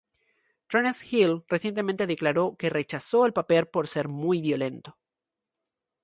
Terence 0.67 1.05
Hill, 1.07 1.43
recientemente 1.47 2.07
declaró 2.07 2.55
que 2.57 2.71
rechazó 2.71 3.27
el 3.27 3.33
papel 3.33 3.67
por 3.67 3.87
ser 3.87 4.07
muy 4.07 4.41
violento. 4.41 4.97